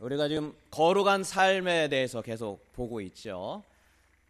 [0.00, 3.62] 우리가 지금 거룩한 삶에 대해서 계속 보고 있죠.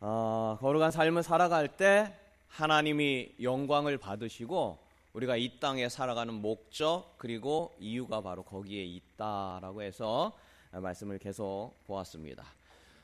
[0.01, 2.13] 어, 거룩한 삶을 살아갈 때
[2.49, 4.79] 하나님이 영광을 받으시고
[5.13, 10.37] 우리가 이 땅에 살아가는 목적 그리고 이유가 바로 거기에 있다라고 해서
[10.73, 12.45] 말씀을 계속 보았습니다.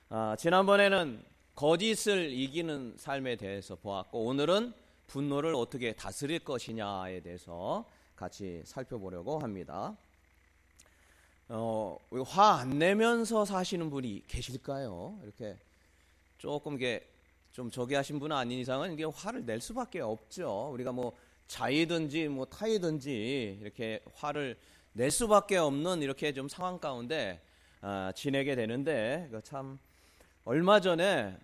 [0.08, 1.22] 아, 지난번에는
[1.54, 4.74] 거짓을 이기는 삶에 대해서 보았고 오늘은
[5.06, 7.84] 분노를 어떻게 다스릴 것이냐에 대해서
[8.16, 9.96] 같이 살펴보려고 합니다.
[11.48, 15.18] 어, 화 안 내면서 사시는 분이 계실까요?
[15.22, 15.56] 이렇게
[16.38, 17.06] 조금 이게
[17.52, 20.70] 좀 저기 하신 분은 아닌 이상은 이게 화를 낼 수밖에 없죠.
[20.72, 21.16] 우리가 뭐
[21.46, 24.58] 자이든지 뭐 타이든지 이렇게 화를
[24.92, 27.40] 낼 수밖에 없는 이렇게 좀 상황 가운데
[27.80, 29.78] 아, 지내게 되는데 참
[30.44, 31.36] 얼마 전에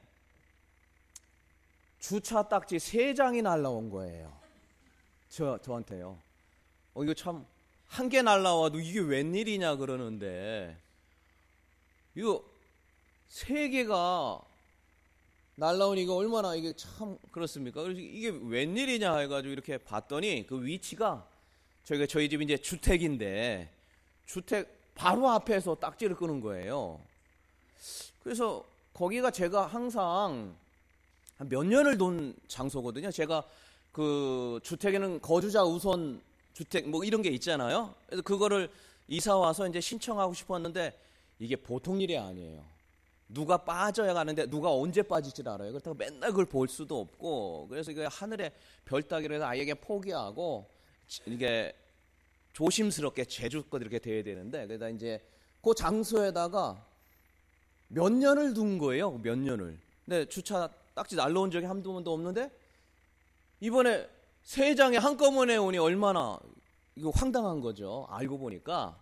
[2.01, 4.33] 주차 딱지 세 장이 날라온 거예요.
[5.29, 6.19] 저 저한테요.
[6.95, 7.47] 어 이거 참
[7.93, 10.75] 한 개 날라와도 이게 웬일이냐 그러는데
[12.15, 12.43] 이거
[13.29, 14.41] 세 개가
[15.57, 17.83] 날라오니까 얼마나 이게 참 그렇습니까?
[17.83, 21.29] 그래서 이게 웬일이냐 해가지고 이렇게 봤더니 그 위치가
[21.85, 23.71] 저희가 저희 집 이제 주택인데
[24.25, 26.99] 주택 바로 앞에서 딱지를 끄는 거예요.
[28.23, 30.57] 그래서 거기가 제가 항상
[31.41, 33.11] 몇 년을 돈 장소거든요.
[33.11, 33.45] 제가
[33.93, 36.23] 그 주택에는 거주자 우선
[36.53, 37.95] 주택 뭐 이런 게 있잖아요.
[38.07, 38.71] 그래서 그거를
[39.09, 40.99] 이사 와서 이제 신청하고 싶었는데
[41.39, 42.65] 이게 보통 일이 아니에요.
[43.29, 45.73] 누가 빠져야 가는데 누가 언제 빠질지 알아요.
[45.73, 48.53] 그렇다고 맨날 그걸 볼 수도 없고 그래서 이게 하늘에
[48.85, 50.69] 별 따기로 해서 아이에게 포기하고
[51.27, 51.75] 이게
[52.53, 55.21] 조심스럽게 제주껏 이렇게 돼야 되는데 그러다 이제
[55.63, 56.85] 그 장소에다가
[57.89, 59.13] 몇 년을 둔 거예요.
[59.19, 59.79] 몇 년을.
[60.05, 62.51] 근데 주차 딱지 날라온 적이 한두 번도 없는데
[63.61, 64.09] 이번에
[64.45, 66.39] 세 장에 한꺼번에 오니 얼마나
[66.97, 68.07] 이거 황당한 거죠.
[68.11, 68.97] 알고 보니까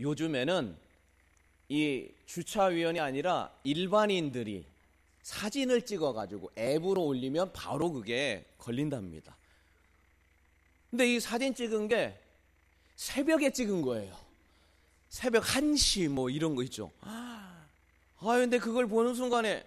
[0.00, 0.76] 요즘에는
[1.68, 4.64] 이 주차위원이 아니라 일반인들이
[5.22, 9.36] 사진을 찍어가지고 앱으로 올리면 바로 그게 걸린답니다.
[10.90, 12.18] 근데 이 사진 찍은 게
[12.96, 14.16] 새벽에 찍은 거예요.
[15.08, 16.90] 새벽 1시 뭐 이런 거 있죠.
[17.02, 17.66] 아,
[18.18, 19.64] 근데 그걸 보는 순간에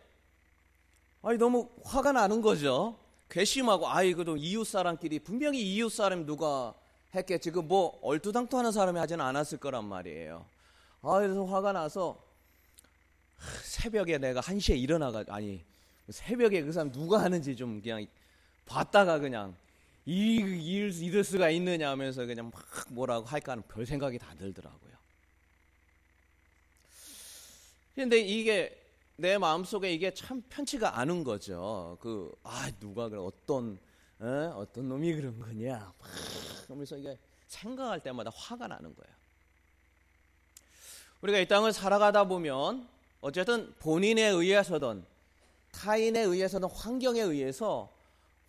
[1.21, 2.97] 아니 너무 화가 나는 거죠.
[3.29, 6.73] 괘씸하고 아이 그도 이웃 사람끼리 분명히 이웃 사람 누가
[7.15, 7.51] 했겠지.
[7.51, 10.45] 그 뭐 얼토당토하는 사람이 하지는 않았을 거란 말이에요.
[11.01, 12.23] 아, 그래서 화가 나서
[13.63, 15.63] 새벽에 내가 1시에 일어나가 아니
[16.09, 18.05] 새벽에 그 사람 누가 하는지 좀 그냥
[18.65, 19.55] 봤다가 그냥
[20.05, 24.93] 이, 일, 이럴 수가 있느냐 하면서 그냥 막 뭐라고 할까 하는 별 생각이 다 들더라고요.
[27.95, 28.82] 근데 이게
[29.15, 31.97] 내 마음속에 이게 참 편치가 않은 거죠.
[32.01, 33.79] 그, 아, 누가 그래, 어떤,
[34.21, 34.25] 에?
[34.55, 35.93] 어떤 놈이 그런 거냐.
[35.99, 36.09] 막
[36.65, 39.15] 그러면서 이게 생각할 때마다 화가 나는 거예요.
[41.21, 42.87] 우리가 이 땅을 살아가다 보면
[43.21, 45.05] 어쨌든 본인에 의해서든
[45.71, 47.89] 타인에 의해서든 환경에 의해서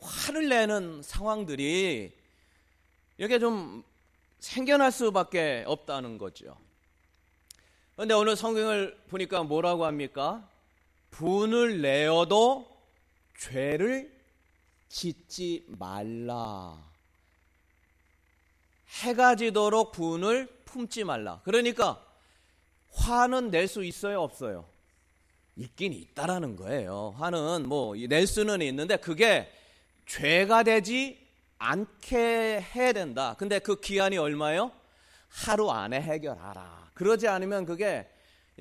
[0.01, 2.13] 화를 내는 상황들이
[3.19, 3.85] 이렇게 좀
[4.41, 6.57] 생겨날 수밖에 없다는 거죠.
[7.95, 10.49] 그런데 오늘 성경을 보니까 뭐라고 합니까?
[11.15, 12.69] 분을 내어도
[13.39, 14.13] 죄를
[14.89, 16.77] 짓지 말라.
[19.03, 21.41] 해가 지도록 분을 품지 말라.
[21.45, 22.05] 그러니까
[22.95, 24.67] 화는 낼 수 있어요, 없어요?
[25.57, 27.15] 있긴 있다라는 거예요.
[27.17, 29.49] 화는 뭐 낼 수는 있는데 그게
[30.07, 31.25] 죄가 되지
[31.59, 33.37] 않게 해야 된다.
[33.39, 34.73] 근데 그 기한이 얼마예요?
[35.29, 36.91] 하루 안에 해결하라.
[36.95, 38.09] 그러지 않으면 그게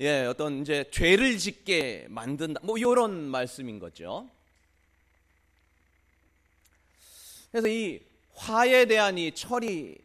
[0.00, 2.60] 예, 어떤 이제 죄를 짓게 만든다.
[2.64, 4.28] 뭐 이런 말씀인 거죠.
[7.52, 8.00] 그래서 이
[8.34, 9.96] 화에 대한 이 처리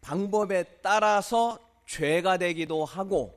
[0.00, 3.36] 방법에 따라서 죄가 되기도 하고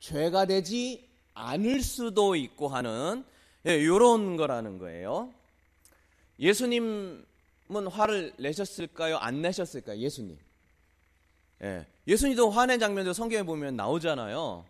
[0.00, 3.24] 죄가 되지 않을 수도 있고 하는
[3.66, 5.32] 예, 이런 거라는 거예요.
[6.38, 7.24] 예수님은
[7.90, 9.18] 화를 내셨을까요?
[9.18, 9.98] 안 내셨을까요?
[9.98, 10.38] 예수님.
[11.62, 14.64] 예, 예수님도 화낸 장면도 성경에 보면 나오잖아요.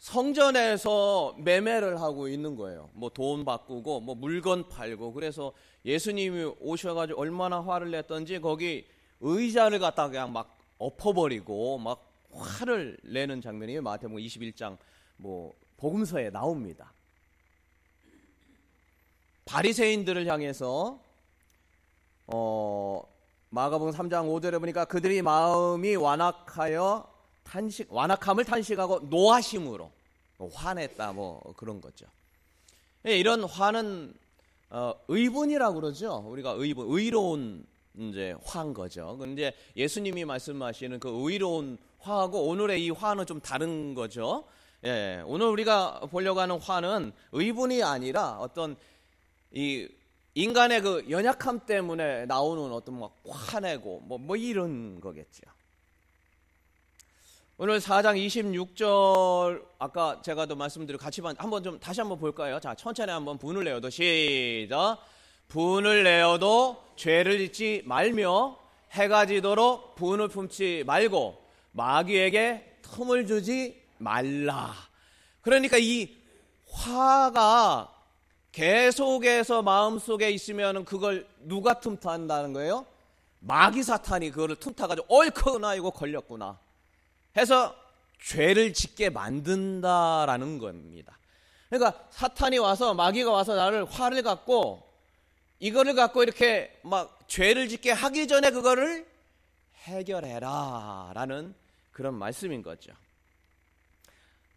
[0.00, 2.88] 성전에서 매매를 하고 있는 거예요.
[2.94, 5.52] 뭐 돈 바꾸고 뭐 물건 팔고 그래서
[5.84, 8.86] 예수님이 오셔가지고 얼마나 화를 냈던지 거기
[9.20, 14.78] 의자를 갖다가 그냥 막 엎어버리고 막 화를 내는 장면이 마태복음 21장
[15.18, 16.94] 뭐 복음서에 나옵니다.
[19.44, 20.98] 바리새인들을 향해서
[22.28, 23.02] 어
[23.50, 27.09] 마가복음 3장 5절에 보니까 그들이 마음이 완악하여
[27.50, 29.90] 탄식 완악함을 탄식하고 노하심으로
[30.38, 32.06] 뭐 화냈다 뭐 그런 거죠.
[33.06, 34.14] 예, 이런 화는
[34.70, 36.24] 어, 의분이라고 그러죠.
[36.28, 37.66] 우리가 의분, 의로운
[37.98, 39.16] 이제 화인 거죠.
[39.18, 44.44] 근데 예수님이 말씀하시는 그 의로운 화하고 오늘의 이 화는 좀 다른 거죠.
[44.84, 48.76] 예, 오늘 우리가 보려고 하는 화는 의분이 아니라 어떤
[49.50, 49.88] 이
[50.34, 55.42] 인간의 그 연약함 때문에 나오는 어떤 막 화내고 뭐, 뭐 이런 거겠죠.
[57.62, 62.58] 오늘 4장 26절 아까 제가 도 말씀드리고 같이 한번 좀 다시 한번 볼까요?
[62.58, 64.96] 자, 천천히 한번 분을 내어도 시작.
[65.48, 68.56] 분을 내어도 죄를 짓지 말며
[68.92, 71.38] 해가 지도록 분을 품지 말고
[71.72, 74.72] 마귀에게 틈을 주지 말라.
[75.42, 76.16] 그러니까 이
[76.72, 77.92] 화가
[78.52, 82.86] 계속해서 마음속에 있으면 그걸 누가 틈타한다는 거예요?
[83.40, 86.58] 마귀 사탄이 그거를 틈타가지고 옳거나 이거 걸렸구나.
[87.36, 87.76] 해서
[88.22, 91.18] 죄를 짓게 만든다라는 겁니다.
[91.68, 94.82] 그러니까 사탄이 와서 마귀가 와서 나를 화를 갖고
[95.60, 99.06] 이거를 갖고 이렇게 막 죄를 짓게 하기 전에 그거를
[99.84, 101.54] 해결해라라는
[101.92, 102.92] 그런 말씀인 거죠.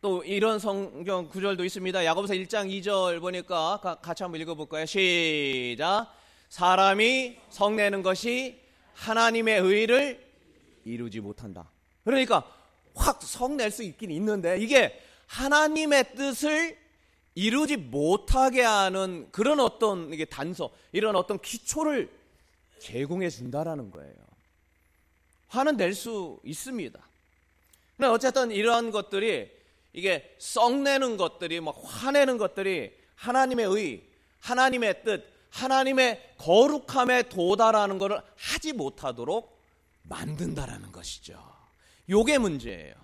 [0.02, 2.04] 또 이런 성경 구절도 있습니다.
[2.04, 4.86] 야고보서 1장 2절 보니까 같이 한번 읽어볼까요?
[4.86, 6.14] 시작.
[6.50, 8.60] 사람이 성내는 것이
[8.96, 10.34] 하나님의 의를
[10.84, 11.70] 이루지 못한다.
[12.04, 12.44] 그러니까
[12.96, 16.78] 확 성낼 수 있긴 있는데 이게 하나님의 뜻을
[17.36, 22.12] 이루지 못하게 하는 그런 어떤 이게 단서, 이런 어떤 기초를
[22.80, 24.14] 제공해 준다라는 거예요.
[25.48, 27.00] 화는 낼 수 있습니다.
[27.98, 29.52] 근데 어쨌든 이러한 것들이
[29.94, 34.04] 이게 썩내는 것들이 막 화내는 것들이 하나님의 의,
[34.40, 39.56] 하나님의 뜻, 하나님의 거룩함에 도달하는 것을 하지 못하도록
[40.04, 41.53] 만든다라는 것이죠.
[42.10, 42.96] 요게 문제예요.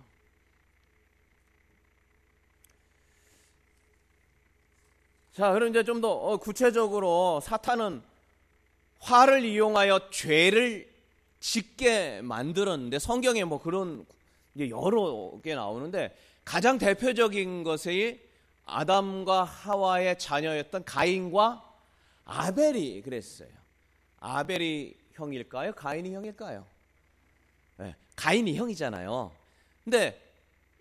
[5.34, 8.02] 자, 그럼 이제 좀더 어, 구체적으로 사탄은
[9.00, 10.90] 화를 이용하여 죄를
[11.40, 14.06] 짓게 만들었는데 성경에 뭐 그런
[14.60, 16.14] 여러 개 나오는데
[16.44, 18.20] 가장 대표적인 것이
[18.66, 21.64] 아담과 하와의 자녀였던 가인과
[22.26, 23.50] 아벨이 그랬어요.
[24.20, 25.72] 아벨이 형일까요?
[25.74, 26.66] 가인이 형일까요?
[28.20, 29.32] 네, 가인이 형이잖아요.
[29.86, 30.22] 근데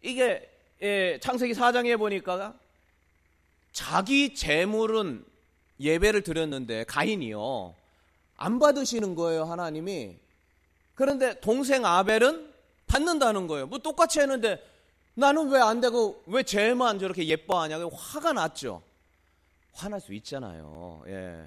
[0.02, 0.50] 이게
[0.82, 2.54] 예, 창세기 4장에 보니까
[3.72, 5.24] 자기 재물은
[5.80, 7.74] 예배를 드렸는데 가인이요.
[8.36, 10.16] 안 받으시는 거예요, 하나님이.
[10.94, 12.52] 그런데 동생 아벨은
[12.88, 13.66] 받는다는 거예요.
[13.66, 14.60] 뭐 똑같이 했는데
[15.14, 18.82] 나는 왜 안 되고 왜 쟤만 저렇게 예뻐하냐고 화가 났죠.
[19.72, 21.04] 화날 수 있잖아요.
[21.06, 21.46] 예.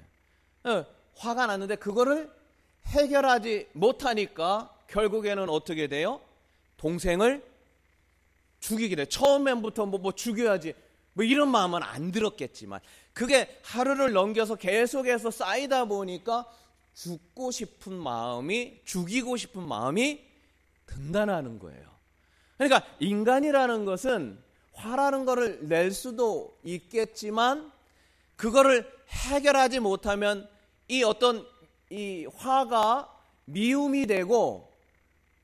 [0.66, 0.86] 예.
[1.16, 2.30] 화가 났는데 그거를
[2.86, 6.20] 해결하지 못하니까 결국에는 어떻게 돼요?
[6.76, 7.42] 동생을
[8.60, 9.06] 죽이게 돼.
[9.06, 10.74] 처음엔부터 뭐, 뭐 죽여야지.
[11.14, 12.80] 뭐 이런 마음은 안 들었겠지만
[13.12, 16.46] 그게 하루를 넘겨서 계속해서 쌓이다 보니까
[16.94, 20.22] 죽고 싶은 마음이 죽이고 싶은 마음이
[20.86, 21.90] 든다는 거예요.
[22.56, 24.38] 그러니까 인간이라는 것은
[24.74, 27.72] 화라는 것을 낼 수도 있겠지만
[28.36, 30.48] 그거를 해결하지 못하면
[30.88, 31.46] 이 어떤
[31.90, 33.08] 이 화가
[33.46, 34.71] 미움이 되고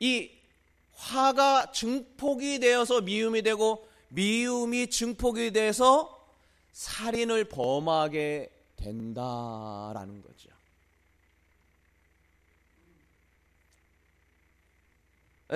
[0.00, 0.30] 이
[0.94, 6.14] 화가 증폭이 되어서 미움이 되고 미움이 증폭이 돼서
[6.72, 10.48] 살인을 범하게 된다라는 거죠.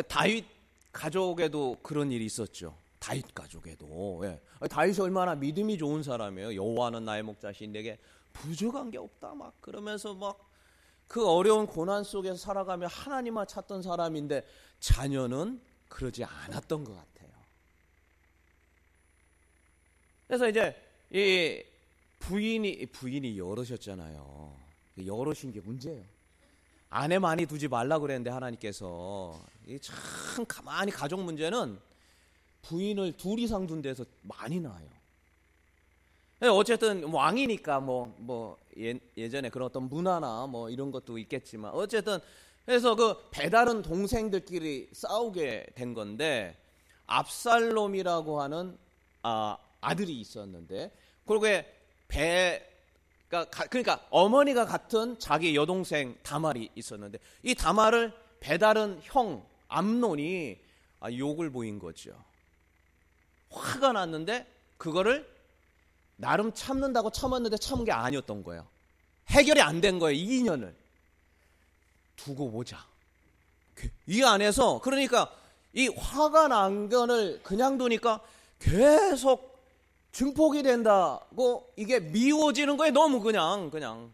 [0.09, 0.47] 다윗
[0.93, 2.77] 가족에도 그런 일이 있었죠.
[2.99, 4.21] 다윗 가족에도.
[4.25, 4.41] 예.
[4.69, 6.55] 다윗이 얼마나 믿음이 좋은 사람이에요.
[6.55, 7.99] 여호와는 나의 목자신 내게
[8.33, 10.39] 부족한 게 없다 막 그러면서 막
[11.13, 14.47] 그 어려운 고난 속에서 살아가며 하나님만 찾던 사람인데
[14.81, 17.31] 자녀는 그러지 않았던 것 같아요.
[20.27, 20.75] 그래서 이제
[21.11, 21.63] 이
[22.19, 24.57] 부인이 부인이 여러셨잖아요.
[25.05, 26.03] 여러신 게 문제예요.
[26.89, 29.39] 아내 많이 두지 말라 그랬는데 하나님께서
[29.83, 31.79] 참 가만히 가족 문제는
[32.63, 34.89] 부인을 둘 이상 둔 데서 많이 나요.
[36.41, 42.19] 어쨌든 왕이니까 뭐, 뭐 예, 예전에 그런 어떤 문화나 뭐 이런 것도 있겠지만 어쨌든
[42.65, 46.57] 그래서 그 배다른 동생들끼리 싸우게 된 건데
[47.07, 48.79] 압살롬이라고 하는
[49.23, 50.93] 아, 아들이 있었는데
[51.27, 51.67] 그러게
[52.09, 52.69] 배
[53.29, 60.59] 그러니까, 그러니까 어머니가 같은 자기 여동생 다말이 있었는데 이 다말을 배다른 형 암론이
[61.01, 62.13] 아, 욕을 보인 거죠.
[63.51, 65.27] 화가 났는데 그거를
[66.23, 68.65] 나름 참는다고 참았는데 참은 게 아니었던 거예요.
[69.31, 70.17] 해결이 안 된 거예요.
[70.17, 70.73] 이 인연을.
[72.15, 72.79] 두고 보자.
[73.75, 75.35] 그, 이 안에서 그러니까
[75.73, 78.21] 이 화가 난 거를 그냥 두니까
[78.61, 79.59] 계속
[80.13, 84.13] 증폭이 된다고 이게 미워지는 거에 너무 그냥 그냥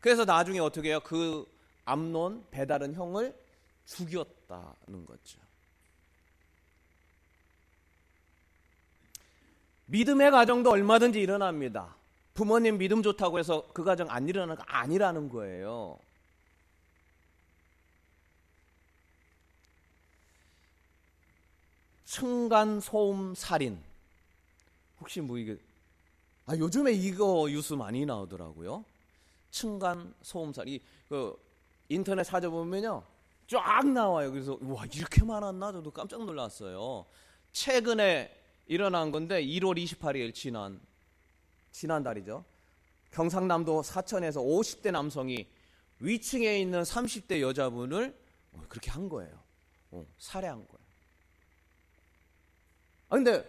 [0.00, 0.98] 그래서 나중에 어떻게 해요?
[1.04, 1.46] 그
[1.84, 3.32] 암론 배다른 형을
[3.86, 5.38] 죽였다는 거죠.
[9.86, 11.94] 믿음의 가정도 얼마든지 일어납니다.
[12.34, 15.98] 부모님 믿음 좋다고 해서 그 가정 안 일어나는 거 아니라는 거예요.
[22.04, 23.78] 층간 소음 살인.
[25.00, 25.56] 혹시 뭐 이게
[26.46, 28.84] 아 요즘에 이거 뉴스 많이 나오더라고요.
[29.50, 30.80] 층간 소음 살인.
[31.08, 31.36] 그
[31.88, 33.02] 인터넷 찾아보면요.
[33.46, 34.30] 쫙 나와요.
[34.32, 37.04] 그래서 와 이렇게 많았나 저도 깜짝 놀랐어요.
[37.52, 40.80] 최근에 일어난 건데 1월 28일 지난
[41.70, 42.44] 지난달이죠.
[43.10, 45.46] 경상남도 사천에서 50대 남성이
[46.00, 48.16] 위층에 있는 30대 여자분을
[48.52, 49.38] 어, 그렇게 한 거예요.
[49.90, 50.84] 어, 살해한 거예요.
[53.08, 53.44] 아 근데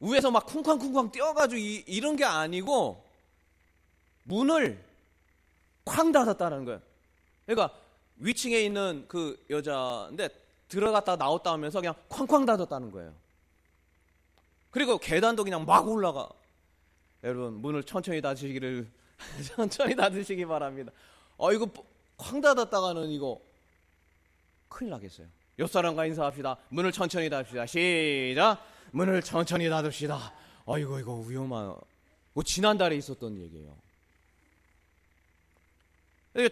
[0.00, 3.04] 위에서 막 쿵쾅쿵쾅 뛰어가지고 이, 이런 게 아니고
[4.24, 4.82] 문을
[5.84, 6.80] 쾅 닫았다는 거예요.
[7.44, 7.76] 그러니까
[8.16, 10.28] 위층에 있는 그 여자인데
[10.68, 13.14] 들어갔다 나왔다 하면서 그냥 쾅쾅 닫았다는 거예요.
[14.76, 16.28] 그리고 계단도 그냥 막 올라가.
[17.24, 18.86] 여러분 문을 천천히 닫으시기를
[19.56, 20.92] 천천히 닫으시기 바랍니다.
[21.38, 21.66] 어 이거
[22.18, 23.40] 쾅 닫았다가는 이거
[24.68, 25.28] 큰일 나겠어요.
[25.60, 26.58] 옆 사람과 인사합시다.
[26.68, 27.64] 문을 천천히 닫읍시다.
[27.64, 28.62] 시작.
[28.90, 30.34] 문을 천천히 닫읍시다.
[30.66, 31.74] 아이고 이거 위험한.
[32.34, 33.74] 뭐 지난달에 있었던 얘기예요.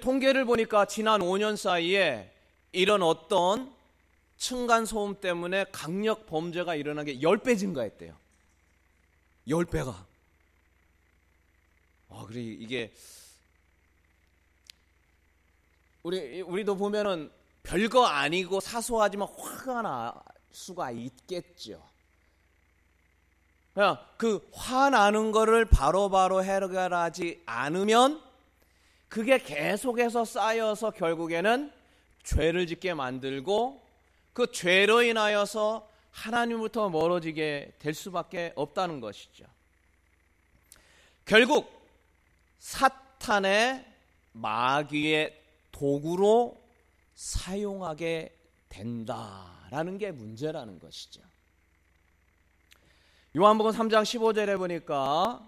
[0.00, 2.32] 통계를 보니까 지난 5년 사이에
[2.72, 3.70] 이런 어떤
[4.36, 8.16] 층간 소음 때문에 강력 범죄가 일어난 게 10배 증가했대요.
[9.48, 9.94] 10배가.
[12.10, 12.92] 아, 그래 이게
[16.02, 17.30] 우리 우리도 보면은
[17.62, 20.12] 별거 아니고 사소하지만 화가 날
[20.52, 21.82] 수가 있겠죠.
[23.72, 28.22] 그냥 그 화나는 거를 바로바로 바로 해결하지 않으면
[29.08, 31.72] 그게 계속해서 쌓여서 결국에는
[32.22, 33.83] 죄를 짓게 만들고
[34.34, 39.46] 그 죄로 인하여서 하나님부터 멀어지게 될 수밖에 없다는 것이죠.
[41.24, 41.72] 결국
[42.58, 43.84] 사탄의
[44.32, 45.40] 마귀의
[45.72, 46.60] 도구로
[47.14, 48.36] 사용하게
[48.68, 51.22] 된다라는 게 문제라는 것이죠.
[53.36, 55.44] 요한복음 3장 15절에 보니까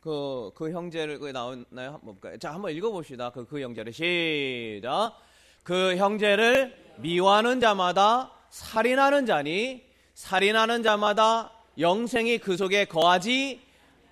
[0.00, 2.00] 그, 그 형제를, 그 나오나요?
[2.00, 2.36] 볼까요?
[2.38, 3.30] 자, 한번 읽어봅시다.
[3.30, 3.92] 그, 그 형제를.
[3.92, 5.16] 시작.
[5.62, 13.60] 그 형제를 미워하는 자마다 살인하는 자니, 살인하는 자마다 영생이 그 속에 거하지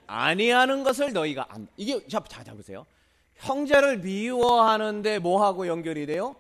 [0.07, 1.69] 아니하는 것을 너희가 안.
[1.77, 2.87] 이게, 자, 자, 잡으세요.
[3.37, 6.37] 형제를 미워하는데 뭐하고 연결이 돼요?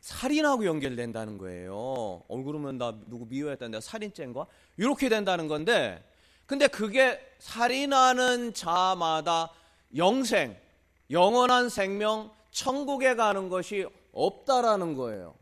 [0.00, 1.74] 살인하고 연결된다는 거예요.
[1.74, 4.46] 어, 그러면 나 누구 미워했다는데 살인죄인가?
[4.76, 6.02] 이렇게 된다는 건데,
[6.46, 9.50] 근데 그게 살인하는 자마다
[9.96, 10.56] 영생,
[11.10, 15.34] 영원한 생명, 천국에 가는 것이 없다라는 거예요.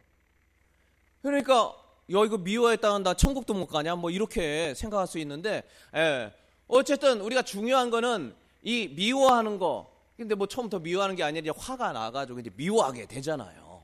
[1.22, 1.74] 그러니까
[2.10, 3.96] 여 이거 미워했다는 나 천국도 못 가냐?
[3.96, 5.62] 뭐 이렇게 생각할 수 있는데,
[5.94, 6.32] 예.
[6.66, 9.90] 어쨌든 우리가 중요한 거는 이 미워하는 거.
[10.16, 13.82] 근데 뭐 처음부터 미워하는 게 아니라 화가 나가지고 이제 미워하게 되잖아요.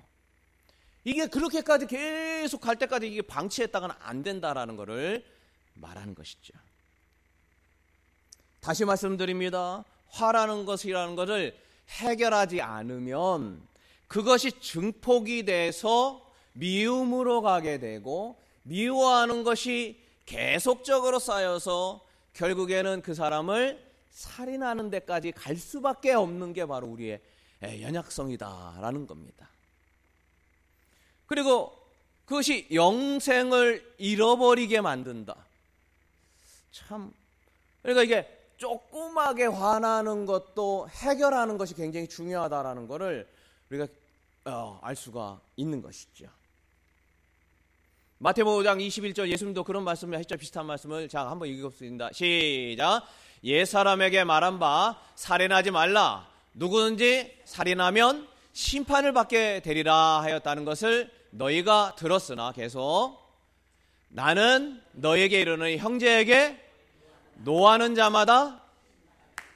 [1.05, 5.25] 이게 그렇게까지 계속 갈 때까지 이게 방치했다가는 안 된다라는 거를
[5.75, 6.53] 말하는 것이죠.
[8.61, 9.85] 다시 말씀드립니다.
[10.09, 11.57] 화라는 것이라는 것을
[11.89, 13.67] 해결하지 않으면
[14.09, 25.33] 그것이 증폭이 돼서 미움으로 가게 되고 미워하는 것이 계속적으로 쌓여서 결국에는 그 사람을 살인하는 데까지
[25.33, 27.21] 갈 수밖에 없는 게 바로 우리의
[27.63, 29.49] 연약성이다라는 겁니다.
[31.27, 31.77] 그리고
[32.25, 35.37] 그것이 영생을 잃어버리게 만든다.
[36.73, 37.13] 참
[37.83, 43.29] 그러니까 이게 조그맣게 화나는 것도 해결하는 것이 굉장히 중요하다라는 것을
[43.71, 43.87] 우리가
[44.45, 46.27] 어, 알 수가 있는 것이죠.
[48.19, 50.37] 마태복음 5장 21절 예수님도 그런 말씀을 했죠.
[50.37, 52.11] 비슷한 말씀을 자 한번 읽어보겠습니다.
[52.13, 53.03] 시작.
[53.45, 56.27] 옛 사람에게 말한 바 살인하지 말라.
[56.55, 63.19] 누구든지 살인하면 심판을 받게 되리라 하였다는 것을 너희가 들었으나 계속
[64.09, 66.59] 나는 너에게 이르는 형제에게
[67.45, 68.63] 노하는 자마다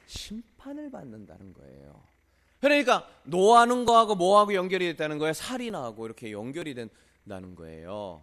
[0.07, 1.80] 심판을 받는다는 거예요.
[2.61, 5.33] 그러니까 노하는 거하고 뭐하고 연결이 됐다는 거예요?
[5.33, 8.23] 살인하고 이렇게 연결이 된다는 거예요.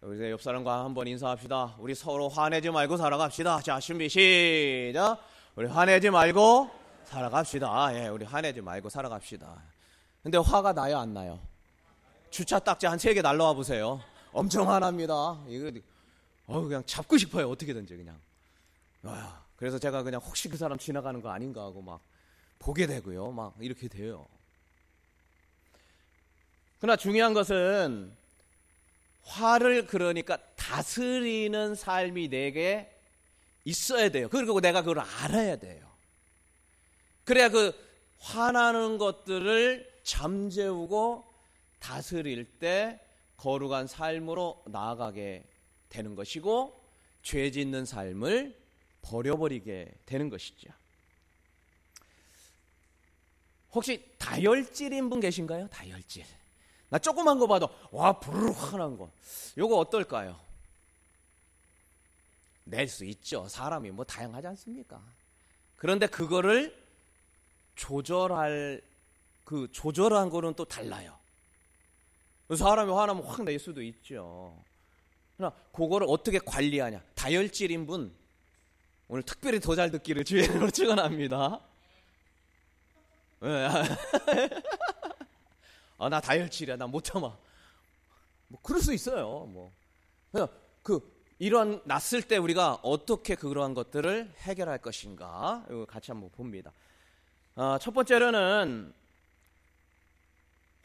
[0.00, 1.76] 우리 옆 사람과 한번 인사합시다.
[1.78, 3.62] 우리 서로 화내지 말고 살아갑시다.
[3.62, 5.18] 자, 준비 시작.
[5.56, 6.70] 우리 화내지 말고
[7.04, 7.94] 살아갑시다.
[7.94, 9.60] 예, 우리 화내지 말고 살아갑시다.
[10.22, 11.40] 근데 화가 나요, 안 나요?
[12.30, 14.00] 주차 딱지 한 세 개 날라와 보세요.
[14.32, 15.38] 엄청 화납니다.
[15.48, 15.70] 이거
[16.46, 17.48] 어 그냥 잡고 싶어요.
[17.50, 18.20] 어떻게든지 그냥.
[19.02, 22.00] 와, 그래서 제가 그냥 혹시 그 사람 지나가는 거 아닌가 하고 막
[22.60, 23.32] 보게 되고요.
[23.32, 24.28] 막 이렇게 돼요.
[26.78, 28.16] 그러나 중요한 것은
[29.24, 32.96] 화를 그러니까 다스리는 삶이 내게
[33.64, 34.28] 있어야 돼요.
[34.28, 35.90] 그리고 내가 그걸 알아야 돼요.
[37.24, 37.74] 그래야 그
[38.20, 41.24] 화나는 것들을 잠재우고
[41.80, 43.00] 다스릴 때
[43.36, 45.44] 거룩한 삶으로 나아가게
[45.88, 46.80] 되는 것이고
[47.22, 48.67] 죄 짓는 삶을
[49.08, 50.70] 버려버리게 되는 것이죠.
[53.72, 55.68] 혹시 다혈질인 분 계신가요?
[55.68, 56.24] 다혈질.
[56.90, 59.10] 나 조그만 거 봐도 와 부르르 화난 거.
[59.56, 60.38] 요거 어떨까요?
[62.64, 63.48] 낼 수 있죠.
[63.48, 65.02] 사람이 뭐 다양하지 않습니까?
[65.76, 66.76] 그런데 그거를
[67.76, 68.82] 조절할
[69.44, 71.16] 그 조절한 거는 또 달라요.
[72.54, 74.62] 사람이 화나면 확 낼 수도 있죠.
[75.36, 77.02] 그러나 그거를 어떻게 관리하냐?
[77.14, 78.14] 다혈질인 분
[79.08, 81.60] 오늘 특별히 더 잘 듣기를 주의로 축원합니다.
[83.40, 83.68] 네.
[85.98, 86.76] 아, 나 다혈질이야.
[86.76, 87.36] 나 못 참아.
[88.48, 89.46] 뭐 그럴 수 있어요.
[89.46, 89.72] 뭐.
[90.82, 91.00] 그
[91.38, 95.64] 이런 났을 때 우리가 어떻게 그러한 것들을 해결할 것인가?
[95.70, 96.72] 이거 같이 한번 봅니다.
[97.56, 98.92] 어, 첫 번째로는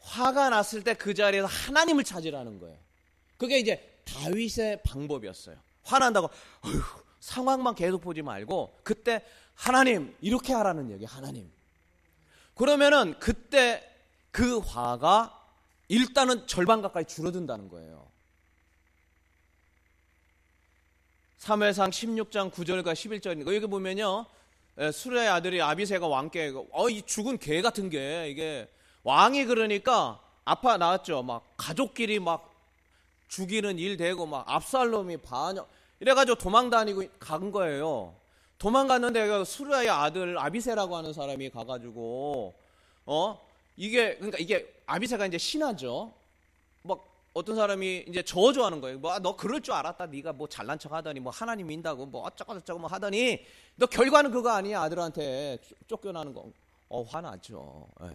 [0.00, 2.78] 화가 났을 때 그 자리에서 하나님을 찾으라는 거예요.
[3.38, 5.56] 그게 이제 다윗의 방법이었어요.
[5.82, 6.28] 화난다고
[6.62, 6.82] 어휴,
[7.24, 11.50] 상황만 계속 보지 말고 그때 하나님 이렇게 하라는 얘기 하나님.
[12.54, 13.82] 그러면은 그때
[14.30, 15.42] 그 화가
[15.88, 18.06] 일단은 절반 가까이 줄어든다는 거예요.
[21.40, 24.26] 3회상 16장 9절과 11절 여기 보면요.
[24.92, 28.68] 수레의 아들이 아비세가 왕께 어 이 죽은 개 같은 게 이게
[29.02, 31.22] 왕이 그러니까 아파 나왔죠.
[31.22, 32.52] 막 가족끼리 막
[33.28, 35.70] 죽이는 일 되고 막 압살롬이 반역
[36.04, 38.14] 이래가지고 도망 다니고 간 거예요.
[38.58, 42.54] 도망갔는데 그 수르의 아들 아비세라고 하는 사람이 가가지고
[43.06, 46.12] 어 이게 그러니까 이게 아비세가 이제 신하죠.
[46.82, 48.98] 막 어떤 사람이 이제 저주하는 거예요.
[48.98, 50.04] 뭐 너 그럴 줄 알았다.
[50.06, 53.42] 네가 뭐 잘난 척 하더니 뭐 하나님 민다고 뭐 어쩌고 저쩌고 뭐 하더니
[53.76, 55.56] 너 결과는 그거 아니야 아들한테
[55.88, 56.50] 쫓겨나는 거.
[56.90, 57.88] 어 화나죠.
[58.02, 58.08] 네.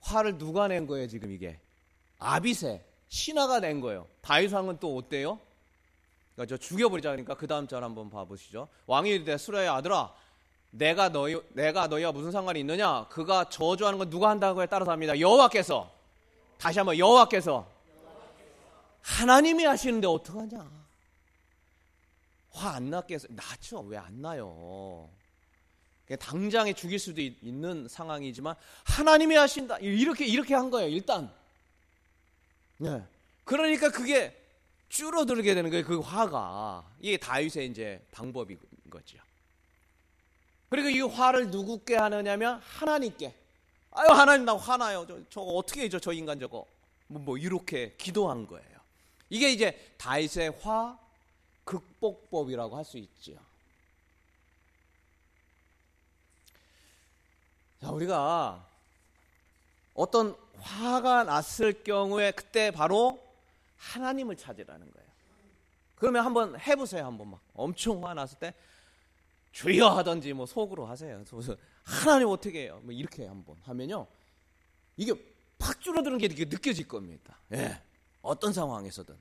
[0.00, 1.58] 화를 누가 낸 거예요 지금 이게
[2.18, 4.06] 아비세 신하가 낸 거예요.
[4.20, 5.40] 다윗왕은 또 어때요?
[6.36, 8.68] 그러니까 저 죽여버리자 그러니까 그 다음 절 한번 봐보시죠.
[8.86, 10.14] 왕이 이르되 수라의 아들아
[10.70, 13.08] 내가 너희 내가 너희와 무슨 상관이 있느냐?
[13.08, 15.18] 그가 저주하는 건 누가 한다고에 따라서 합니다.
[15.18, 15.90] 여호와께서
[16.58, 17.66] 다시 한번 여호와께서
[19.02, 20.76] 하나님이 하시는데 어떡하냐?
[22.50, 23.28] 화 안 났겠어?
[23.30, 23.80] 나죠.
[23.80, 25.08] 왜 안 나요?
[26.20, 29.78] 당장에 죽일 수도 있는 상황이지만 하나님이 하신다.
[29.78, 30.88] 이렇게 이렇게 한 거예요.
[30.88, 31.32] 일단.
[32.78, 33.02] 네.
[33.44, 34.45] 그러니까 그게
[34.88, 35.84] 줄어들게 되는 거예요.
[35.84, 38.58] 그 화가 이게 다윗의 이제 방법인
[38.90, 39.18] 거죠.
[40.68, 43.34] 그리고 이 화를 누구께 하느냐면 하나님께.
[43.92, 45.06] 아유 하나님 나 화나요.
[45.06, 46.66] 저, 저거 어떻게 해줘 저 인간 저거.
[47.08, 48.76] 뭐, 뭐 이렇게 기도한 거예요.
[49.30, 50.98] 이게 이제 다윗의 화
[51.64, 53.32] 극복법이라고 할 수 있죠.
[57.80, 58.64] 자, 우리가
[59.94, 63.22] 어떤 화가 났을 경우에 그때 바로
[63.76, 65.08] 하나님을 찾으라는 거예요.
[65.94, 67.06] 그러면 한번 해보세요.
[67.06, 68.54] 한번 막 엄청 화났을 때
[69.52, 71.24] 주여 하든지 뭐 속으로 하세요.
[71.82, 72.80] 하나님 어떻게 해요?
[72.82, 74.06] 뭐 이렇게 한번 하면요.
[74.96, 75.14] 이게
[75.58, 77.38] 팍 줄어드는 게 느껴질 겁니다.
[77.52, 77.80] 예.
[78.20, 79.16] 어떤 상황에서든.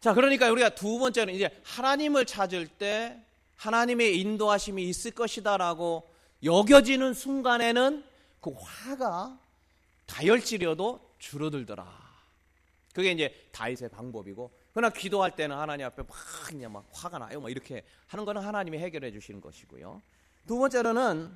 [0.00, 3.20] 자, 그러니까 우리가 두 번째는 이제 하나님을 찾을 때
[3.56, 6.08] 하나님의 인도하심이 있을 것이다라고
[6.42, 8.04] 여겨지는 순간에는
[8.40, 9.38] 그 화가
[10.10, 12.10] 다혈질이어도 줄어들더라.
[12.92, 16.10] 그게 이제 다윗의 방법이고, 그러나 기도할 때는 하나님 앞에 막
[16.46, 20.02] 그냥 막 화가 나요, 막 이렇게 하는 거는 하나님이 해결해 주시는 것이고요.
[20.46, 21.30] 두 번째로는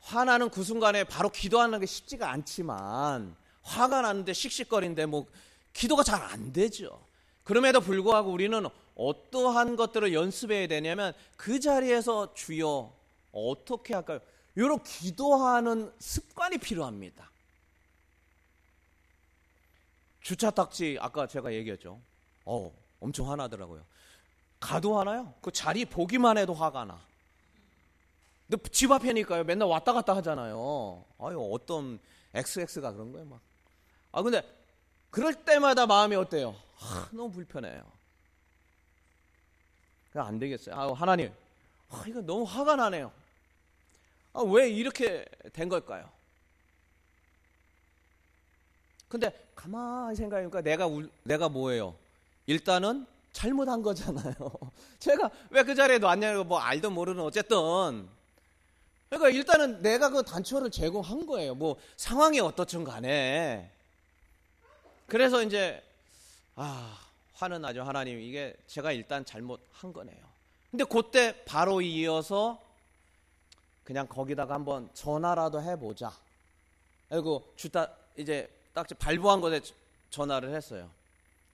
[0.00, 5.26] 화나는 그 순간에 바로 기도하는 게 쉽지가 않지만 화가 나는데 씩씩거리는데 뭐
[5.72, 7.06] 기도가 잘 안 되죠.
[7.44, 12.92] 그럼에도 불구하고 우리는 어떠한 것들을 연습해야 되냐면 그 자리에서 주여
[13.32, 14.20] 어떻게 할까요?
[14.54, 17.30] 이런 기도하는 습관이 필요합니다.
[20.20, 22.00] 주차 딱지 아까 제가 얘기했죠.
[22.44, 23.84] 어, 엄청 화나더라고요.
[24.60, 25.34] 가도 하나요?
[25.42, 26.98] 그 자리 보기만 해도 화가 나.
[28.48, 29.44] 근데 집 앞이니까요.
[29.44, 31.04] 맨날 왔다 갔다 하잖아요.
[31.18, 31.98] 아유, 어떤
[32.32, 33.40] XX가 그런 거예요, 막.
[34.12, 34.42] 아, 근데
[35.10, 36.56] 그럴 때마다 마음이 어때요?
[36.80, 37.84] 아, 너무 불편해요.
[40.14, 40.74] 안 되겠어요.
[40.74, 41.32] 아, 하나님,
[41.90, 43.12] 아, 이거 너무 화가 나네요.
[44.34, 46.08] 아, 왜 이렇게 된 걸까요?
[49.08, 50.88] 근데 가만히 생각해보니까 내가
[51.22, 51.94] 내가 뭐예요?
[52.46, 54.34] 일단은 잘못한 거잖아요.
[54.98, 58.08] 제가 왜 그 자리에 놨냐고 뭐 알든 모르든 어쨌든
[59.08, 61.54] 그러니까 일단은 내가 그 단초를 제공한 거예요.
[61.54, 63.70] 뭐 상황이 어떻든 간에.
[65.06, 65.80] 그래서 이제
[66.56, 66.98] 아
[67.34, 70.16] 화는 나죠 하나님 이게 제가 일단 잘못한 거네요.
[70.72, 72.60] 근데 그때 바로 이어서
[73.84, 76.12] 그냥 거기다가 한번 전화라도 해보자.
[77.08, 79.60] 그리고 주다 이제 딱 발부한 것에
[80.10, 80.90] 전화를 했어요.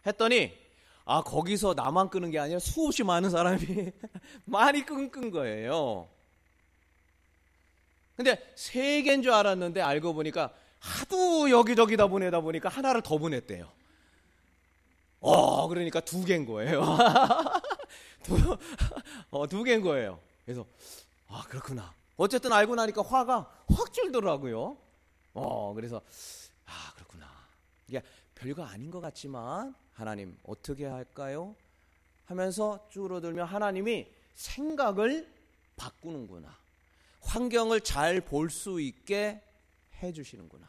[0.07, 0.57] 했더니
[1.05, 3.61] 아 거기서 나만 끄는 게 아니라 수없이 많은 사람이
[4.45, 6.09] 많이 끈끈 거예요.
[8.17, 13.71] 근데 세 개인 줄 알았는데 알고 보니까 하도 여기저기다 보내다 보니까 하나를 더 보냈대요.
[15.21, 16.83] 어, 그러니까 두 개인 거예요.
[18.23, 18.37] 두,
[19.31, 20.19] 어, 두 개인 거예요.
[20.45, 20.67] 그래서,
[21.29, 21.93] 아, 그렇구나.
[22.21, 24.77] 어쨌든 알고 나니까 화가 확 줄더라고요.
[25.33, 26.03] 어, 그래서,
[26.67, 27.27] 아, 그렇구나.
[27.89, 28.03] 이게
[28.35, 31.57] 별거 아닌 것 같지만, 하나님, 어떻게 할까요?
[32.27, 35.33] 하면서 줄어들면 하나님이 생각을
[35.77, 36.55] 바꾸는구나.
[37.23, 39.43] 환경을 잘 볼 수 있게
[40.03, 40.69] 해 주시는구나.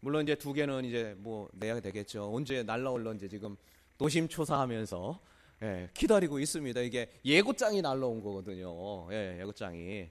[0.00, 2.30] 물론 이제 두 개는 이제 뭐 내야 되겠죠.
[2.34, 3.56] 언제 날라올런지 지금
[3.96, 5.18] 노심초사하면서
[5.62, 6.80] 예, 기다리고 있습니다.
[6.80, 9.12] 이게 예고장이 날라온 거거든요.
[9.12, 10.08] 예, 예고장이.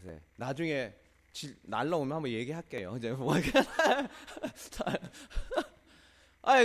[0.00, 0.94] 그래서 나중에
[1.32, 2.96] 지, 날라오면 한번 얘기할게요.
[2.98, 3.34] 이제 뭐
[6.42, 6.56] 아,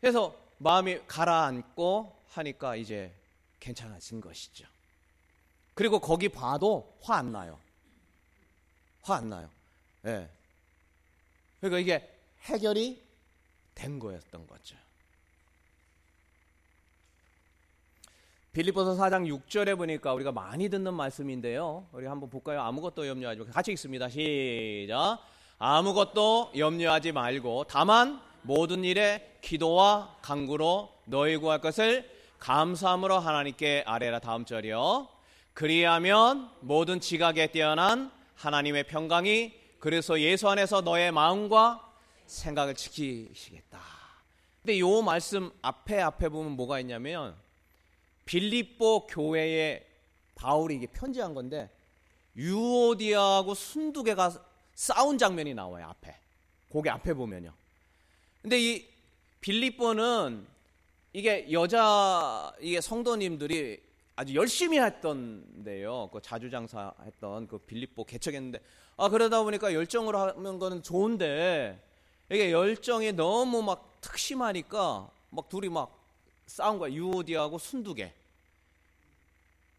[0.00, 3.12] 그래서 마음이 가라앉고 하니까 이제
[3.60, 4.66] 괜찮아진 것이죠.
[5.74, 7.58] 그리고 거기 봐도 화 안 나요.
[9.02, 9.50] 화 안 나요.
[10.06, 10.28] 예.
[11.60, 12.08] 그러니까 이게
[12.42, 13.02] 해결이
[13.74, 14.76] 된 거였던 거죠.
[18.52, 21.86] 빌립보서 4장 6절에 보니까 우리가 많이 듣는 말씀인데요.
[21.90, 22.60] 우리 한번 볼까요?
[22.60, 24.10] 아무것도 염려하지 말고 같이 읽습니다.
[24.10, 25.20] 시작.
[25.58, 32.10] 아무것도 염려하지 말고 다만 모든 일에 기도와 간구로 너희 구할 것을
[32.40, 35.08] 감사함으로 하나님께 아뢰라 다음 절이요.
[35.54, 41.90] 그리하면 모든 지각에 뛰어난 하나님의 평강이 그래서 예수 안에서 너의 마음과
[42.26, 43.80] 생각을 지키시겠다.
[44.60, 47.34] 근데 요 말씀 앞에 앞에 보면 뭐가 있냐면
[48.24, 49.86] 빌립보 교회에
[50.34, 51.70] 바울이 이게 편지한 건데
[52.36, 54.32] 유오디아하고 순두개가
[54.74, 56.16] 싸운 장면이 나와요 앞에.
[56.70, 57.52] 거기 앞에 보면요.
[58.40, 58.88] 근데 이
[59.40, 60.46] 빌립보는
[61.12, 63.82] 이게 여자 이게 성도님들이
[64.16, 66.10] 아주 열심히 했던데요.
[66.12, 68.60] 그 자주 장사 했던 그 빌립보 개척했는데
[68.96, 71.82] 아 그러다 보니까 열정으로 하는 거는 좋은데
[72.30, 76.01] 이게 열정이 너무 막 특심하니까 막 둘이 막
[76.52, 76.92] 싸운 거야.
[76.92, 78.12] 유오디하고 순두개.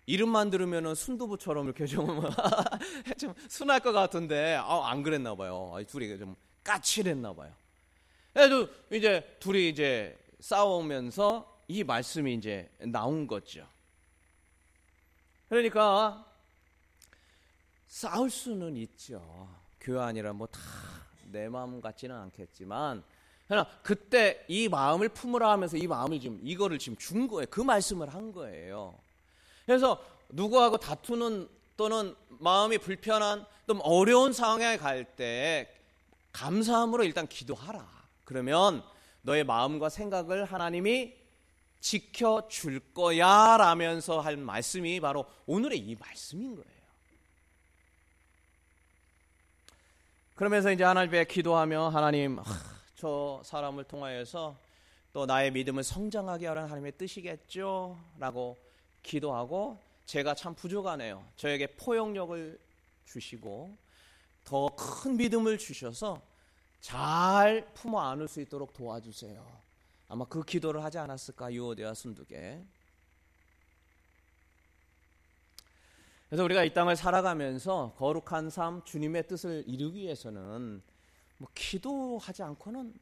[0.06, 2.22] 이름만 들으면은 순두부처럼 이렇게 좀,
[3.18, 5.72] 좀 순할 것 같은데 아, 안 그랬나 봐요.
[5.76, 7.54] 아, 둘이 좀 까칠했나 봐요.
[8.34, 13.68] 그래도 이제 둘이 이제 싸우면서 이 말씀이 이제 나온 거죠.
[15.48, 16.26] 그러니까
[17.88, 19.48] 싸울 수는 있죠.
[20.00, 20.60] 아니라 뭐 다
[21.34, 23.04] 내 마음 같지는 않겠지만
[23.48, 27.46] 그러나 그때 이 마음을 품으라 하면서 이 마음을 지금 이거를 지금 준 거예요.
[27.50, 28.98] 그 말씀을 한 거예요.
[29.66, 35.70] 그래서 누구하고 다투는 또는 마음이 불편한 좀 어려운 상황에 갈 때
[36.32, 37.88] 감사함으로 일단 기도하라.
[38.26, 38.84] 그러면
[39.22, 41.14] 너의 마음과 생각을 하나님이
[41.80, 46.74] 지켜줄 거야 라면서 할 말씀이 바로 오늘의 이 말씀인 거예요.
[50.36, 52.40] 그러면서 이제 하나님께 기도하며 하나님
[53.04, 54.58] 저 사람을 통하여서
[55.12, 58.00] 또 나의 믿음을 성장하게 하라는 하나님의 뜻이겠죠?
[58.18, 58.58] 라고
[59.02, 61.22] 기도하고 제가 참 부족하네요.
[61.36, 62.58] 저에게 포용력을
[63.04, 63.78] 주시고
[64.46, 66.22] 더 큰 믿음을 주셔서
[66.80, 69.46] 잘 품어 안을 수 있도록 도와주세요.
[70.08, 72.64] 아마 그 기도를 하지 않았을까 유오대와 순두개.
[76.30, 80.82] 그래서 우리가 이 땅을 살아가면서 거룩한 삶, 주님의 뜻을 이루기 위해서는
[81.44, 82.94] 뭐 기도하지 않고는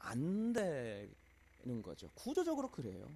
[0.00, 2.10] 안 되는 거죠.
[2.14, 3.08] 구조적으로 그래요.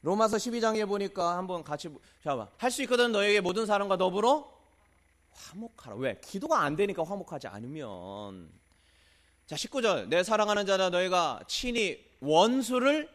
[0.00, 1.90] 로마서 12장에 보니까 한번 같이
[2.24, 4.50] 잠깐만 할 수 있거든 너에게 모든 사람과 더불어
[5.32, 5.96] 화목하라.
[5.96, 6.18] 왜?
[6.24, 8.50] 기도가 안 되니까 화목하지 않으면
[9.46, 10.08] 자, 19절.
[10.08, 13.10] 내 사랑하는 자나 너희가 친히 원수를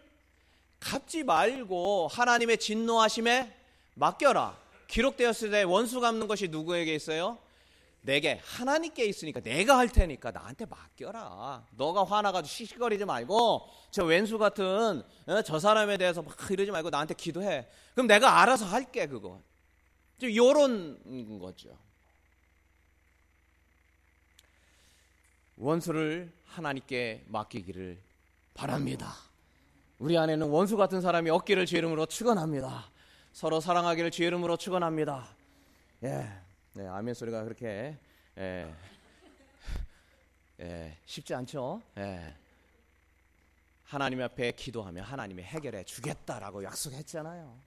[0.80, 3.52] 갚지 말고 하나님의 진노하심에
[3.96, 4.56] 맡겨라.
[4.88, 7.40] 기록되었을 때 원수 갚는 것이 누구에게 있어요?
[8.04, 11.66] 내게 하나님께 있으니까 내가 할 테니까 나한테 맡겨라.
[11.72, 17.14] 너가 화나가지고 시시거리지 말고 저 왼수 같은 어, 저 사람에 대해서 막 이러지 말고 나한테
[17.14, 17.68] 기도해.
[17.94, 19.42] 그럼 내가 알아서 할게 그거.
[20.20, 21.78] 좀 요런 거죠.
[25.56, 28.02] 원수를 하나님께 맡기기를
[28.54, 29.16] 바랍니다.
[29.98, 32.92] 우리 안에는 원수 같은 사람이 어깨를 제 이름으로 축원합니다.
[33.32, 35.26] 서로 사랑하기를 주의 이름으로 축원합니다.
[36.04, 36.43] 예,
[36.76, 37.98] 네, 아멘 소리가 그렇게
[38.38, 38.74] 예,
[40.60, 41.82] 예, 쉽지 않죠.
[41.98, 42.36] 예.
[43.84, 47.60] 하나님 앞에 기도하며 하나님이 해결해 주겠다라고 약속했잖아요.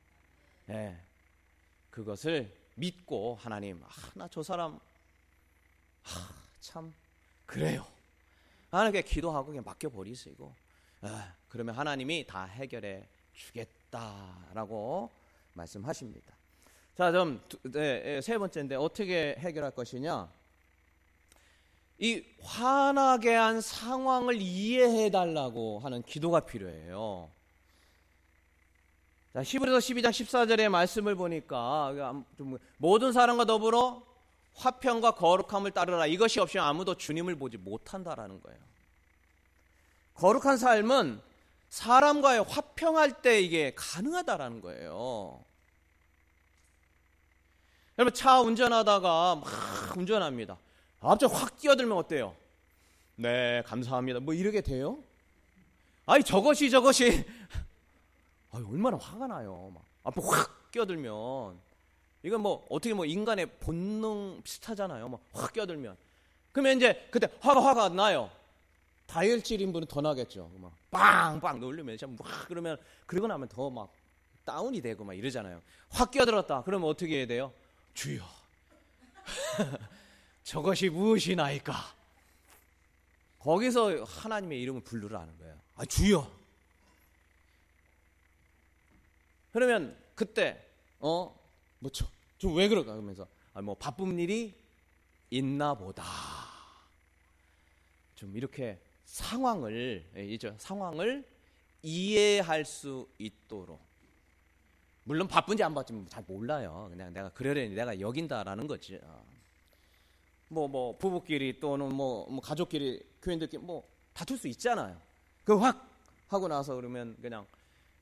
[0.71, 0.97] 예,
[1.91, 4.79] 그것을 믿고 하나님, 아, 나 저 사람
[6.05, 6.93] 아, 참
[7.47, 7.87] 그래요.
[8.71, 10.53] 하나님께 기도하고 그냥 맡겨 버리시고,
[11.03, 15.13] 아, 그러면 하나님이 다 해결해 주겠다라고
[15.53, 16.36] 말씀하십니다.
[16.97, 20.29] 자, 좀 네, 세 번째인데 어떻게 해결할 것이냐?
[21.99, 27.31] 이 화나게 한 상황을 이해해 달라고 하는 기도가 필요해요.
[29.35, 34.03] 자, 히브리서 12장 14절의 말씀을 보니까 좀 모든 사람과 더불어
[34.55, 36.07] 화평과 거룩함을 따르라.
[36.07, 38.59] 이것이 없이 아무도 주님을 보지 못한다라는 거예요.
[40.15, 41.21] 거룩한 삶은
[41.69, 45.45] 사람과의 화평할 때 이게 가능하다라는 거예요.
[47.99, 50.59] 여러분 차 운전하다가 막 운전합니다.
[51.01, 52.35] 갑자기 확 뛰어들면 어때요?
[53.17, 54.21] 네, 감사합니다.
[54.21, 54.99] 뭐 이러게 돼요?
[56.05, 57.25] 아니 저것이 저것이
[58.53, 59.71] 아유, 얼마나 화가 나요.
[59.75, 61.59] 막 앞에 확 끼어들면
[62.23, 65.09] 이건 뭐 어떻게 뭐 인간의 본능 비슷하잖아요.
[65.09, 65.97] 막 확 끼어들면
[66.53, 68.31] 그러면 이제 그때 화가 화가 나요.
[69.07, 70.51] 다혈질인 분은 더 나겠죠.
[70.57, 73.91] 막 빵빵 놀리면 막 그러면 그러고 나면 더 막
[74.45, 75.61] 다운이 되고 막 이러잖아요.
[75.91, 76.63] 확 끼어들었다.
[76.65, 77.53] 그러면 어떻게 해야 돼요?
[77.97, 78.23] 주여.
[80.45, 81.75] 저것이 무엇이나이까?
[83.39, 85.59] 거기서 하나님의 이름을 부르라는 거예요.
[85.77, 86.31] 아, 주여.
[89.51, 90.63] 그러면 그때
[90.99, 91.35] 어
[91.79, 92.07] 뭐죠?
[92.39, 94.55] 좀왜 그럴까 그러면서 아, 뭐 바쁜 일이
[95.31, 96.05] 있나 보다.
[98.15, 101.27] 좀 이렇게 상황을 예, 이죠 상황을
[101.83, 103.86] 이해할 수 있도록
[105.07, 106.89] 물론 바쁜지 안 바쁜지 잘 몰라요.
[106.91, 109.01] 그냥 내가 그러려니 내가 여긴다라는 거지.
[110.49, 115.01] 뭐뭐 뭐 부부끼리 또는 뭐, 뭐 가족끼리 교인들끼리 뭐 다툴 수 있잖아요.
[115.45, 115.89] 그 확
[116.27, 117.47] 하고 나서 그러면 그냥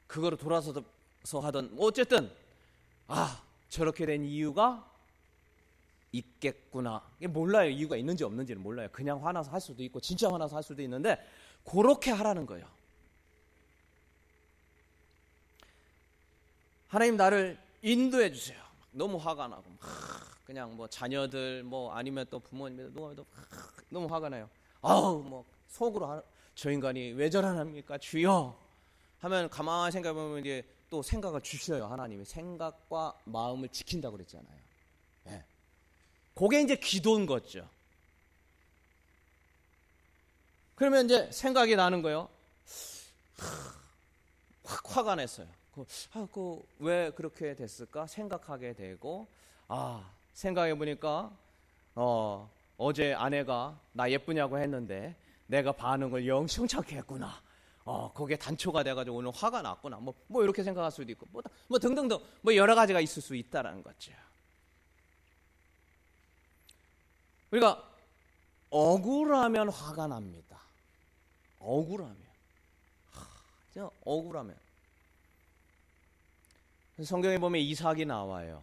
[0.06, 0.82] 그거를 돌아서서
[1.30, 2.30] 하던 뭐 어쨌든
[3.06, 4.90] 아 저렇게 된 이유가
[6.10, 7.02] 있겠구나.
[7.28, 7.68] 몰라요.
[7.68, 8.88] 이유가 있는지 없는지는 몰라요.
[8.92, 11.18] 그냥 화나서 할 수도 있고 진짜 화나서 할 수도 있는데
[11.64, 12.66] 그렇게 하라는 거예요.
[16.94, 18.62] 하나님 나를 인도해 주세요.
[18.92, 19.64] 너무 화가 나고
[20.46, 23.16] 그냥 뭐 자녀들 뭐 아니면 또 부모님 너무
[23.88, 24.48] 너무 화가 나요.
[24.80, 26.22] 아우 뭐 속으로
[26.54, 28.56] 저 인간이 왜 저러합니까 주여
[29.18, 31.86] 하면 가만히 생각해 보면 이제 또 생각을 주셔요.
[31.86, 34.58] 하나님이 생각과 마음을 지킨다고 그랬잖아요.
[35.30, 35.44] 예.
[36.32, 37.68] 그게 이제 기도인 거죠.
[40.76, 42.28] 그러면 이제 생각이 나는 거예요.
[44.62, 45.48] 확 화가 냈어요.
[45.74, 46.26] 그, 아,
[46.78, 49.26] 그왜 그렇게 됐을까 생각하게 되고
[49.66, 51.32] 아 생각해 보니까
[51.96, 57.42] 어 어제 아내가 나 예쁘냐고 했는데 내가 반응을 영성찮게 했구나.
[57.84, 59.98] 어, 거기에 단초가 돼가지고 오늘 화가 났구나.
[59.98, 63.82] 뭐, 뭐 이렇게 생각할 수도 있고, 뭐, 뭐 등등등, 뭐 여러 가지가 있을 수 있다라는
[63.82, 64.10] 거죠.
[67.50, 67.90] 우리가
[68.70, 70.58] 억울하면 화가 납니다.
[71.60, 72.16] 억울하면.
[73.12, 74.63] 하, 억울하면.
[77.02, 78.62] 성경에 보면 이삭이 나와요.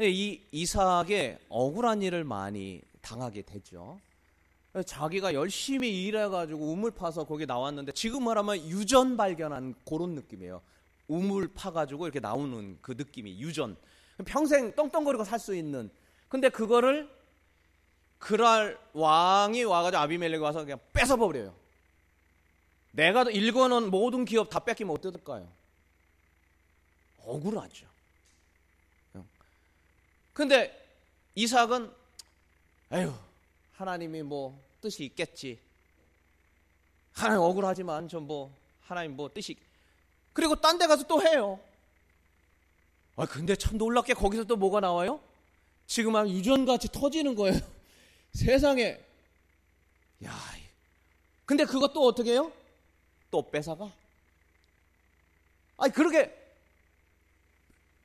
[0.00, 4.00] 이 이삭의 억울한 일을 많이 당하게 되죠.
[4.86, 10.62] 자기가 열심히 일해가지고 우물 파서 거기 나왔는데 지금 말하면 유전 발견한 그런 느낌이에요.
[11.08, 13.76] 우물 파가지고 이렇게 나오는 그 느낌이 유전.
[14.24, 15.90] 평생 떵떵거리고 살 수 있는.
[16.28, 17.08] 근데 그거를
[18.18, 21.54] 그랄 왕이 와가지고 아비멜렉이 와서 그냥 뺏어버려요.
[22.92, 25.48] 내가 일궈놓은 모든 기업 다 뺏기면 어떨까요?
[27.26, 27.86] 억울하죠.
[30.32, 30.72] 근데
[31.34, 31.92] 이삭은
[32.92, 33.14] 에휴
[33.74, 35.58] 하나님이 뭐 뜻이 있겠지.
[37.12, 39.56] 하나님 억울하지만 좀뭐 하나님 뭐 뜻이
[40.32, 41.60] 그리고 딴 데 가서 또 해요.
[43.16, 45.20] 아 근데 참 놀랍게 거기서 또 뭐가 나와요?
[45.86, 47.60] 지금 한 유전같이 터지는 거예요.
[48.34, 49.00] 세상에
[50.24, 50.54] 야
[51.46, 52.52] 근데 그것도 어떻게 해요?
[53.30, 53.92] 또 뺏어가?
[55.76, 56.43] 아니 그러게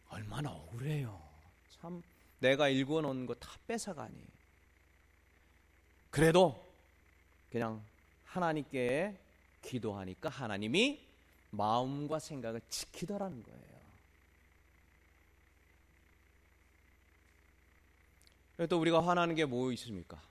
[0.09, 1.21] 얼마나 억울해요.
[1.81, 2.01] 참
[2.39, 4.15] 내가 읽어놓은 거 다 뺏어가니.
[6.09, 6.65] 그래도
[7.51, 7.83] 그냥
[8.25, 9.17] 하나님께
[9.61, 11.07] 기도하니까 하나님이
[11.51, 13.69] 마음과 생각을 지키더라는 거예요.
[18.69, 20.21] 또 우리가 화나는 게 뭐 있습니까?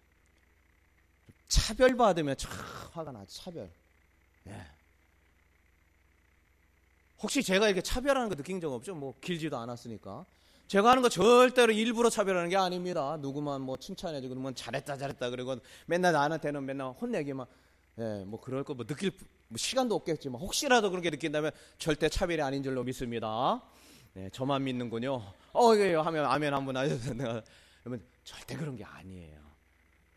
[1.49, 2.53] 차별받으면 참
[2.93, 3.33] 화가 나죠.
[3.43, 3.71] 차별.
[4.49, 4.67] 예.
[7.23, 8.95] 혹시 제가 이렇게 차별하는 거 느낀 적 없죠?
[8.95, 10.25] 뭐 길지도 않았으니까.
[10.69, 13.17] 제가 하는 거 절대로 일부러 차별하는 게 아닙니다.
[13.21, 17.47] 누구만 뭐 칭찬해주고 누구만 잘했다 잘했다 그리고 맨날 나한테는 맨날 혼내기만
[17.99, 19.11] 예, 뭐 그럴 거 뭐 느낄
[19.49, 23.63] 뭐 시간도 없겠지만 혹시라도 그렇게 느낀다면 절대 차별이 아닌 줄로 믿습니다.
[24.13, 25.23] 네, 저만 믿는군요.
[25.53, 27.43] 어, 이게 하면 아멘 한번 하셔서 내가
[27.87, 29.41] 여러분 절대 그런 게 아니에요.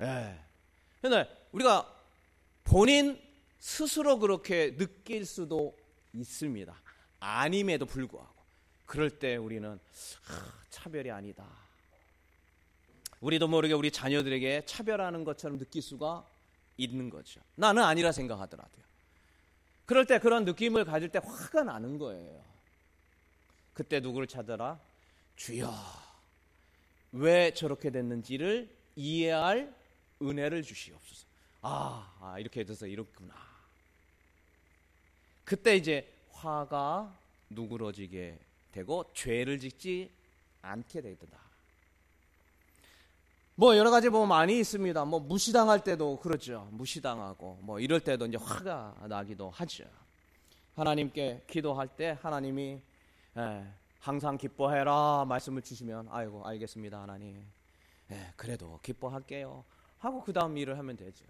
[0.01, 0.37] 예.
[1.01, 1.87] 근데 우리가
[2.65, 3.17] 본인
[3.57, 5.77] 스스로 그렇게 느낄 수도
[6.13, 6.80] 있습니다.
[7.21, 8.41] 아님에도 불구하고
[8.85, 9.79] 그럴 때 우리는
[10.27, 11.45] 아, 차별이 아니다.
[13.21, 16.25] 우리도 모르게 우리 자녀들에게 차별하는 것처럼 느낄 수가
[16.77, 17.39] 있는 거죠.
[17.55, 18.83] 나는 아니라 생각하더라도요.
[19.85, 22.43] 그럴 때 그런 느낌을 가질 때 화가 나는 거예요.
[23.73, 24.79] 그때 누구를 찾아라?
[25.35, 25.73] 주여.
[27.13, 29.73] 왜 저렇게 됐는지를 이해할
[30.21, 31.25] 은혜를 주시옵소서.
[31.61, 33.35] 아, 아 이렇게 돼서 이렇구나.
[35.43, 37.13] 그때 이제 화가
[37.49, 38.39] 누그러지게
[38.71, 40.11] 되고 죄를 짓지
[40.61, 41.39] 않게 되더라.
[43.55, 45.05] 뭐 여러 가지 뭐 많이 있습니다.
[45.05, 46.67] 뭐 무시당할 때도 그렇죠.
[46.71, 49.85] 무시당하고 뭐 이럴 때도 이제 화가 나기도 하죠.
[50.75, 52.81] 하나님께 기도할 때 하나님이
[53.37, 53.65] 예,
[53.99, 57.45] 항상 기뻐해라 말씀을 주시면 아이고 알겠습니다 하나님.
[58.11, 59.63] 예, 그래도 기뻐할게요.
[59.99, 61.25] 하고 그 다음 일을 하면 되죠.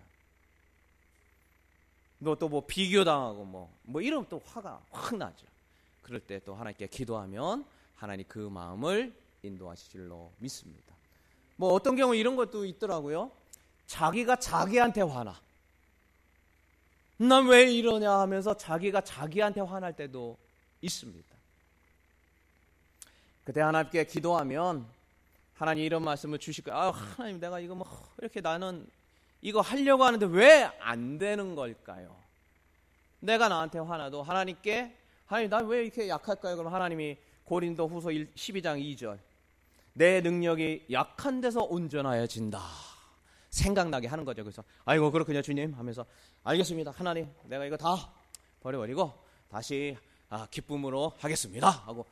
[2.21, 5.45] 너또뭐 비교당하고 뭐, 뭐 이러면 또 화가 확 나죠.
[6.03, 10.93] 그럴 때 또 하나님께 기도하면 하나님 그 마음을 인도하실 줄로 믿습니다.
[11.55, 13.31] 뭐 어떤 경우 이런 것도 있더라고요.
[13.87, 15.39] 자기가 자기한테 화나.
[17.17, 20.37] 난 왜 이러냐 하면서 자기가 자기한테 화날 때도
[20.81, 21.27] 있습니다.
[23.43, 24.85] 그때 하나님께 기도하면
[25.55, 26.79] 하나님 이런 말씀을 주실 거예요.
[26.79, 27.87] 아, 하나님 내가 이거 뭐
[28.19, 28.87] 이렇게 나는
[29.41, 32.15] 이거 하려고 하는데 왜 안 되는 걸까요?
[33.19, 36.57] 내가 나한테 화나도 하나님께 하나님 나왜 이렇게 약할까요?
[36.57, 39.19] 그럼 하나님이 고린도 후서 12장 2절
[39.93, 42.61] 내 능력이 약한 데서 온전하여진다.
[43.49, 44.43] 생각나게 하는 거죠.
[44.43, 46.05] 그래서 아이고 그렇군요 주님 하면서
[46.43, 48.09] 알겠습니다 하나님 내가 이거 다
[48.61, 49.11] 버려버리고
[49.49, 49.97] 다시
[50.29, 52.05] 아, 기쁨으로 하겠습니다 하고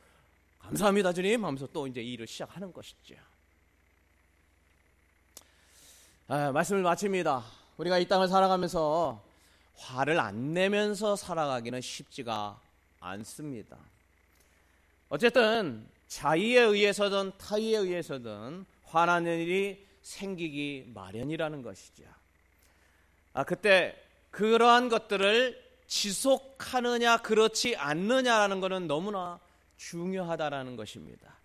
[0.58, 3.14] 감사합니다 주님 하면서 또 이제 일을 시작하는 것이죠.
[6.32, 7.42] 아, 말씀을 마칩니다.
[7.76, 9.20] 우리가 이 땅을 살아가면서
[9.74, 12.60] 화를 안 내면서 살아가기는 쉽지가
[13.00, 13.76] 않습니다.
[15.08, 22.04] 어쨌든 자의에 의해서든 타의에 의해서든 화나는 일이 생기기 마련이라는 것이죠.
[23.32, 29.40] 아, 그때 그러한 것들을 지속하느냐 그렇지 않느냐라는 것은 너무나
[29.78, 31.40] 중요하다라는 것입니다.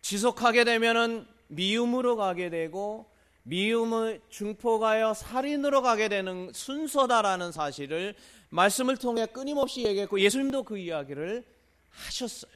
[0.00, 3.10] 지속하게 되면은 미움으로 가게 되고
[3.44, 8.14] 미움의 중포가여 살인으로 가게 되는 순서다라는 사실을
[8.50, 11.44] 말씀을 통해 끊임없이 얘기했고 예수님도 그 이야기를
[11.90, 12.52] 하셨어요.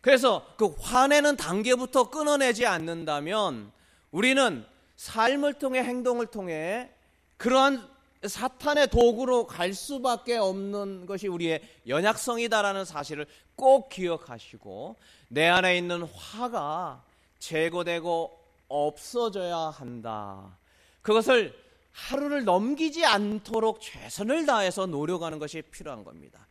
[0.00, 3.72] 그래서 그 화내는 단계부터 끊어내지 않는다면
[4.12, 4.64] 우리는
[4.96, 6.90] 삶을 통해 행동을 통해
[7.36, 14.96] 그러한 사탄의 도구로 갈 수밖에 없는 것이 우리의 연약성이다라는 사실을 꼭 기억하시고
[15.28, 17.02] 내 안에 있는 화가
[17.38, 20.58] 제거되고 없어져야 한다.
[21.02, 21.54] 그것을
[21.92, 26.46] 하루를 넘기지 않도록 최선을 다해서 노력하는 것이 필요한 겁니다.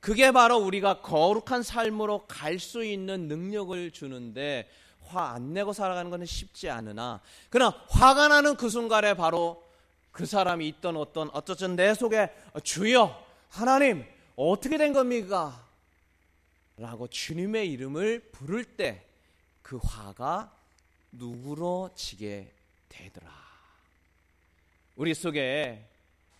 [0.00, 4.68] 그게 바로 우리가 거룩한 삶으로 갈 수 있는 능력을 주는데
[5.06, 9.62] 화 안 내고 살아가는 것은 쉽지 않으나 그러나 화가 나는 그 순간에 바로
[10.12, 12.30] 그 사람이 있던 어떤 어쩌든 내 속에
[12.64, 15.64] 주여 하나님 어떻게 된 겁니까?
[16.76, 19.06] 라고 주님의 이름을 부를 때
[19.62, 20.55] 그 화가
[21.12, 22.52] 누구로 지게
[22.88, 23.30] 되더라.
[24.96, 25.88] 우리 속에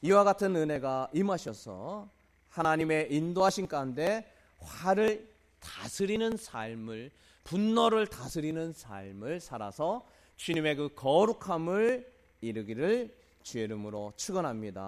[0.02, 2.08] 이와 같은 은혜가 임하셔서
[2.50, 5.28] 하나님의 인도하신 가운데 화를
[5.60, 7.10] 다스리는 삶을
[7.44, 14.82] 분노를 다스리는 삶을 살아서 주님의 그 거룩함을 이루기를 주의 이름으로 축원합니다.